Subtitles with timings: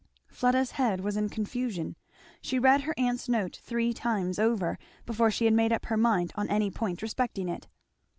[0.31, 1.95] Fleda's head was in confusion;
[2.41, 6.31] she read her aunt's note three times over before she had made up her mind
[6.35, 7.67] on any point respecting it.